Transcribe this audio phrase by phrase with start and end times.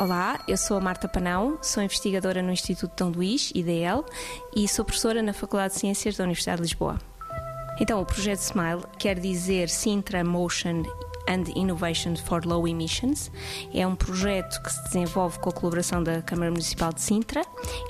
[0.00, 4.04] Olá, eu sou a Marta Panão, sou investigadora no Instituto Dom Luís, IDL,
[4.54, 6.98] e sou professora na Faculdade de Ciências da Universidade de Lisboa.
[7.80, 10.84] Então, o projeto SMILE quer dizer Sintra Motion
[11.28, 13.30] and Innovation for Low Emissions.
[13.72, 17.44] É um projeto que se desenvolve com a colaboração da Câmara Municipal de Sintra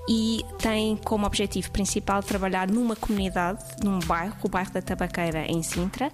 [0.09, 5.63] e tem como objetivo principal trabalhar numa comunidade, num bairro, o bairro da Tabaqueira, em
[5.63, 6.11] Sintra,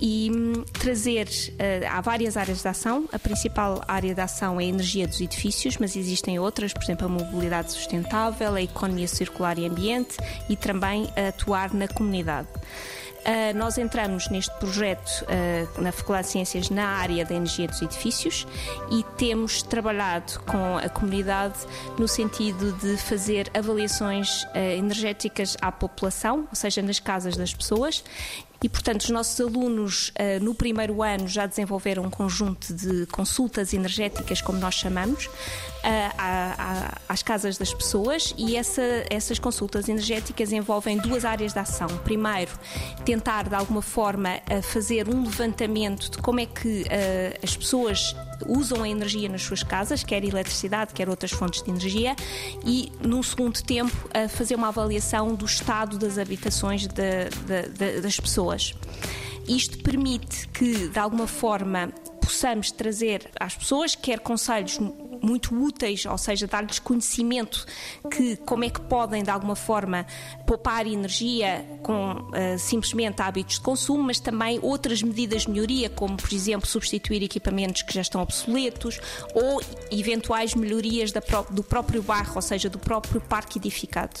[0.00, 1.26] e hum, trazer.
[1.28, 3.08] Uh, há várias áreas de ação.
[3.12, 7.06] A principal área de ação é a energia dos edifícios, mas existem outras, por exemplo,
[7.06, 10.16] a mobilidade sustentável, a economia circular e ambiente
[10.48, 12.48] e também atuar na comunidade.
[13.18, 17.82] Uh, nós entramos neste projeto uh, na Faculdade de Ciências na área da energia dos
[17.82, 18.46] edifícios
[18.90, 21.58] e temos trabalhado com a comunidade
[21.98, 28.02] no sentido de fazer avaliações uh, energéticas à população, ou seja, nas casas das pessoas,
[28.62, 33.72] e, portanto, os nossos alunos uh, no primeiro ano já desenvolveram um conjunto de consultas
[33.72, 35.30] energéticas, como nós chamamos, uh,
[37.08, 41.86] às casas das pessoas e essa, essas consultas energéticas envolvem duas áreas de ação.
[42.02, 42.50] Primeiro,
[43.04, 46.84] tentar de alguma forma uh, fazer um levantamento de como é que
[47.42, 48.14] as pessoas
[48.46, 52.14] usam a energia nas suas casas, quer eletricidade, quer outras fontes de energia,
[52.64, 56.92] e num segundo tempo fazer uma avaliação do estado das habitações de,
[57.46, 58.74] de, de, das pessoas.
[59.46, 61.88] Isto permite que, de alguma forma,
[62.20, 64.78] possamos trazer às pessoas, quer conselhos
[65.20, 67.66] muito úteis, ou seja, dar-lhes conhecimento
[68.10, 70.06] que como é que podem de alguma forma
[70.46, 76.16] poupar energia com uh, simplesmente hábitos de consumo, mas também outras medidas de melhoria, como
[76.16, 79.00] por exemplo substituir equipamentos que já estão obsoletos
[79.34, 81.10] ou eventuais melhorias
[81.50, 84.20] do próprio bairro, ou seja, do próprio parque edificado.